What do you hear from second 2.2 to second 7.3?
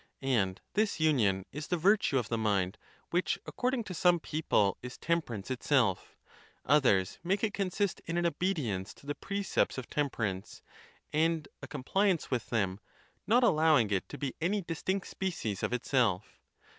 the mind, which, according to some people, is temperance itself; others